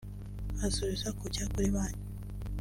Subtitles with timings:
[0.65, 2.03] asubiza “kujya kuri banki